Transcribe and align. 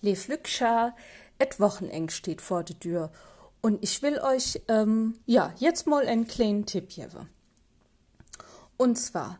Lev 0.00 0.28
Lückscher, 0.28 0.94
et 1.38 1.60
Wocheneng 1.60 2.08
steht 2.08 2.40
vor 2.40 2.62
der 2.62 2.78
Tür. 2.78 3.10
Und 3.60 3.82
ich 3.82 4.02
will 4.02 4.18
euch, 4.20 4.60
ähm, 4.68 5.18
ja, 5.26 5.52
jetzt 5.58 5.86
mal 5.86 6.06
einen 6.06 6.26
kleinen 6.26 6.66
Tipp 6.66 6.88
geben. 6.90 7.28
Und 8.76 8.96
zwar, 8.96 9.38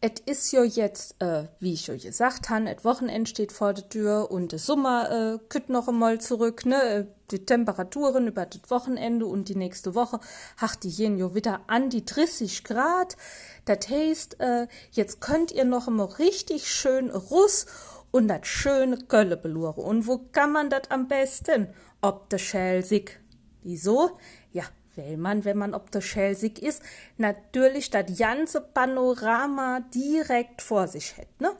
es 0.00 0.20
ist 0.26 0.52
ja 0.52 0.62
jetzt, 0.62 1.20
äh, 1.20 1.48
wie 1.58 1.72
ich 1.72 1.84
schon 1.84 1.98
gesagt 1.98 2.50
habe, 2.50 2.70
et 2.70 2.84
Wochenend 2.84 3.28
steht 3.28 3.50
vor 3.50 3.74
der 3.74 3.88
Tür 3.88 4.30
und 4.30 4.52
der 4.52 4.60
Sommer 4.60 5.10
äh, 5.10 5.38
kütt 5.48 5.70
noch 5.70 5.88
einmal 5.88 6.20
zurück, 6.20 6.64
ne? 6.66 7.08
Die 7.32 7.44
Temperaturen 7.44 8.28
über 8.28 8.46
das 8.46 8.70
Wochenende 8.70 9.26
und 9.26 9.48
die 9.48 9.56
nächste 9.56 9.94
Woche, 9.94 10.20
ach, 10.58 10.76
die 10.76 10.94
gehen 10.94 11.18
ja 11.18 11.34
wieder 11.34 11.60
an 11.66 11.90
die 11.90 12.04
30 12.04 12.62
Grad. 12.62 13.16
Das 13.64 13.88
heißt, 13.88 14.40
äh, 14.40 14.68
jetzt 14.92 15.20
könnt 15.20 15.50
ihr 15.50 15.64
noch 15.64 15.88
einmal 15.88 16.06
richtig 16.06 16.72
schön 16.72 17.10
Russ 17.10 17.66
und 18.10 18.28
das 18.28 18.46
schöne 18.46 18.98
Gölle 19.08 19.36
beluren. 19.36 19.84
Und 19.84 20.06
wo 20.06 20.18
kann 20.32 20.52
man 20.52 20.70
das 20.70 20.90
am 20.90 21.08
besten? 21.08 21.68
Ob 22.00 22.28
der 22.30 22.38
Schelsig. 22.38 23.20
Wieso? 23.62 24.18
Ja, 24.52 24.64
will 24.94 25.16
man, 25.16 25.44
wenn 25.44 25.58
man 25.58 25.74
ob 25.74 25.90
der 25.90 26.00
Schelsig 26.00 26.62
ist, 26.62 26.82
natürlich 27.16 27.90
das 27.90 28.16
ganze 28.18 28.60
Panorama 28.60 29.80
direkt 29.94 30.62
vor 30.62 30.88
sich 30.88 31.16
hätt, 31.16 31.40
ne? 31.40 31.50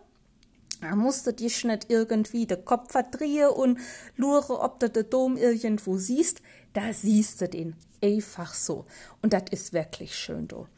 Da 0.80 0.94
musste 0.94 1.32
dich 1.32 1.64
nicht 1.64 1.86
irgendwie 1.90 2.46
den 2.46 2.64
Kopf 2.64 2.92
verdrehen 2.92 3.48
und 3.48 3.80
lure, 4.16 4.60
ob 4.60 4.78
du 4.78 4.88
den 4.88 5.10
Dom 5.10 5.36
irgendwo 5.36 5.96
siehst. 5.96 6.40
Da 6.72 6.92
siehst 6.92 7.40
du 7.40 7.48
den 7.48 7.74
einfach 8.00 8.54
so. 8.54 8.86
Und 9.20 9.32
das 9.32 9.44
ist 9.50 9.72
wirklich 9.72 10.14
schön, 10.14 10.46
do. 10.46 10.68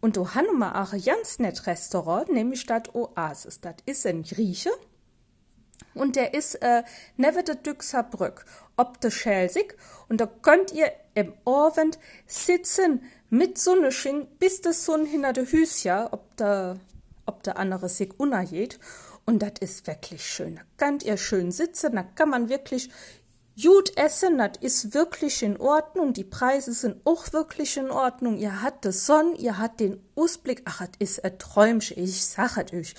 Und 0.00 0.16
do 0.16 0.24
wir 0.26 0.80
auch 0.80 0.92
ein 0.92 1.02
ganz 1.02 1.40
nett 1.40 1.66
Restaurant, 1.66 2.32
nämlich 2.32 2.66
das 2.66 2.94
Oasis. 2.94 3.60
Das 3.60 3.74
ist 3.84 4.06
ein 4.06 4.22
Grieche 4.22 4.70
und 5.94 6.16
der 6.16 6.34
ist 6.34 6.56
äh, 6.56 6.82
neben 7.16 7.44
der 7.44 7.56
Düxer 7.56 8.02
Brück, 8.02 8.44
ob 8.76 9.00
der 9.00 9.10
Schelsig. 9.10 9.76
Und 10.08 10.20
da 10.20 10.26
könnt 10.26 10.72
ihr 10.72 10.90
im 11.14 11.32
Abend 11.44 11.98
sitzen 12.26 13.02
mit 13.30 13.58
Sonne 13.58 13.92
schien, 13.92 14.26
bis 14.38 14.60
der 14.60 14.72
Sonne 14.72 15.06
hinter 15.06 15.32
der 15.32 15.44
Hüsja, 15.44 16.08
ob 16.12 16.36
der, 16.36 16.76
ob 17.26 17.42
der 17.42 17.58
andere 17.58 17.88
sich 17.88 18.18
unergeht. 18.18 18.78
Und 19.26 19.40
das 19.40 19.54
ist 19.60 19.86
wirklich 19.86 20.24
schön. 20.24 20.56
Da 20.56 20.62
könnt 20.78 21.02
ihr 21.02 21.16
schön 21.16 21.52
sitzen, 21.52 21.96
da 21.96 22.02
kann 22.02 22.30
man 22.30 22.48
wirklich 22.48 22.90
gut 23.60 23.94
essen, 23.96 24.38
das 24.38 24.52
ist 24.60 24.94
wirklich 24.94 25.42
in 25.42 25.60
Ordnung. 25.60 26.12
Die 26.12 26.24
Preise 26.24 26.72
sind 26.72 27.04
auch 27.04 27.32
wirklich 27.32 27.76
in 27.76 27.90
Ordnung. 27.90 28.38
Ihr 28.38 28.62
habt 28.62 28.84
die 28.84 28.92
Sonne, 28.92 29.34
ihr 29.36 29.58
habt 29.58 29.80
den 29.80 30.00
Ausblick. 30.14 30.62
Ach, 30.64 30.78
das 30.78 30.90
ist 31.00 31.24
ein 31.24 31.38
Träumchen, 31.38 32.02
ich 32.02 32.24
sag 32.24 32.56
es 32.56 32.72
euch. 32.72 32.94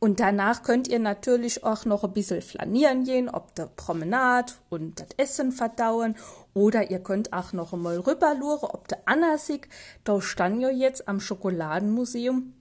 Und 0.00 0.18
danach 0.18 0.62
könnt 0.62 0.88
ihr 0.88 0.98
natürlich 0.98 1.62
auch 1.62 1.84
noch 1.84 2.04
ein 2.04 2.14
bisschen 2.14 2.40
flanieren 2.40 3.04
gehen, 3.04 3.28
ob 3.28 3.54
der 3.54 3.66
Promenade 3.66 4.54
und 4.70 4.98
das 4.98 5.08
Essen 5.18 5.52
verdauen. 5.52 6.16
Oder 6.54 6.90
ihr 6.90 7.00
könnt 7.00 7.34
auch 7.34 7.52
noch 7.52 7.74
einmal 7.74 7.98
rüberluren, 7.98 8.70
ob 8.72 8.88
der 8.88 9.00
Anasik, 9.04 9.68
da 10.02 10.20
stand 10.22 10.62
ja 10.62 10.70
jetzt 10.70 11.06
am 11.06 11.20
Schokoladenmuseum 11.20 12.54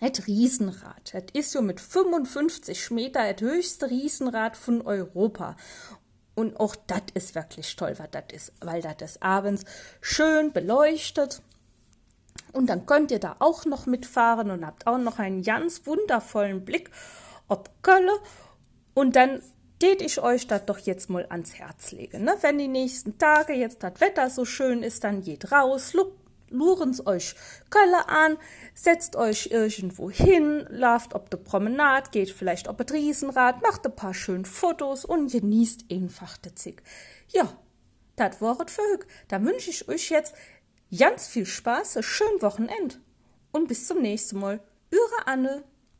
et 0.00 0.26
Riesenrad. 0.26 1.14
Das 1.14 1.24
ist 1.32 1.54
ja 1.54 1.62
mit 1.62 1.80
55 1.80 2.90
Meter 2.90 3.32
das 3.32 3.40
höchste 3.40 3.90
Riesenrad 3.90 4.54
von 4.54 4.82
Europa. 4.82 5.56
Und 6.34 6.60
auch 6.60 6.76
das 6.86 7.02
ist 7.14 7.34
wirklich 7.34 7.74
toll, 7.76 7.94
was 7.96 8.10
das 8.10 8.24
ist, 8.34 8.52
weil 8.60 8.82
das 8.82 9.12
ist 9.12 9.22
abends 9.22 9.64
schön 10.02 10.52
beleuchtet 10.52 11.40
und 12.52 12.68
dann 12.68 12.86
könnt 12.86 13.10
ihr 13.10 13.18
da 13.18 13.36
auch 13.38 13.64
noch 13.64 13.86
mitfahren 13.86 14.50
und 14.50 14.64
habt 14.64 14.86
auch 14.86 14.98
noch 14.98 15.18
einen 15.18 15.42
ganz 15.42 15.86
wundervollen 15.86 16.64
Blick 16.64 16.90
ob 17.48 17.70
Kölle. 17.82 18.12
Und 18.94 19.16
dann 19.16 19.42
tät 19.78 20.00
ich 20.02 20.20
euch 20.20 20.46
das 20.46 20.64
doch 20.64 20.78
jetzt 20.78 21.10
mal 21.10 21.26
ans 21.28 21.54
Herz 21.54 21.92
legen. 21.92 22.24
Ne? 22.24 22.34
Wenn 22.40 22.58
die 22.58 22.68
nächsten 22.68 23.18
Tage 23.18 23.52
jetzt 23.52 23.82
das 23.82 24.00
Wetter 24.00 24.30
so 24.30 24.44
schön 24.44 24.82
ist, 24.82 25.04
dann 25.04 25.22
geht 25.22 25.52
raus, 25.52 25.92
luren's 26.50 27.06
euch 27.06 27.34
Kölle 27.70 28.08
an, 28.08 28.38
setzt 28.74 29.16
euch 29.16 29.48
irgendwo 29.50 30.10
hin, 30.10 30.66
lauft 30.70 31.14
ob 31.14 31.28
de 31.30 31.38
Promenade, 31.38 32.10
geht 32.10 32.30
vielleicht 32.30 32.68
ob 32.68 32.80
et 32.80 32.92
Riesenrad, 32.92 33.62
macht 33.62 33.84
ein 33.84 33.94
paar 33.94 34.14
schön 34.14 34.44
Fotos 34.44 35.04
und 35.04 35.30
genießt 35.30 35.86
einfach 35.90 36.38
de 36.38 36.54
Zick. 36.54 36.82
Ja, 37.28 37.52
dat 38.14 38.40
woret 38.40 38.70
für 38.70 38.82
Hück. 38.92 39.06
Da 39.28 39.42
wünsche 39.42 39.70
ich 39.70 39.88
euch 39.88 40.08
jetzt 40.08 40.34
Ganz 40.94 41.26
viel 41.26 41.46
Spaß, 41.46 41.98
schön 42.02 42.40
Wochenend 42.42 43.00
und 43.50 43.66
bis 43.66 43.88
zum 43.88 44.00
nächsten 44.00 44.38
Mal. 44.38 44.60
Eure 44.92 45.26
Anne. 45.26 45.64